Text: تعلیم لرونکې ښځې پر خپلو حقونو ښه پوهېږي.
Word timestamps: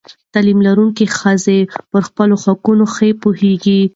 تعلیم 0.33 0.59
لرونکې 0.67 1.05
ښځې 1.17 1.59
پر 1.91 2.01
خپلو 2.07 2.35
حقونو 2.43 2.85
ښه 2.93 3.07
پوهېږي. 3.21 3.81